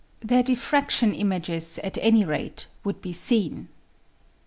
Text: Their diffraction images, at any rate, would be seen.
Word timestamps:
Their 0.21 0.41
diffraction 0.41 1.13
images, 1.13 1.77
at 1.83 1.95
any 2.01 2.25
rate, 2.25 2.65
would 2.83 3.03
be 3.03 3.13
seen. 3.13 3.67